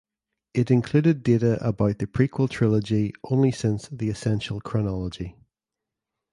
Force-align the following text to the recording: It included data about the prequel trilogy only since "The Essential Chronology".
It 0.55 0.71
included 0.71 1.21
data 1.21 1.63
about 1.63 1.99
the 1.99 2.07
prequel 2.07 2.49
trilogy 2.49 3.13
only 3.25 3.51
since 3.51 3.87
"The 3.89 4.09
Essential 4.09 4.59
Chronology". 4.59 5.35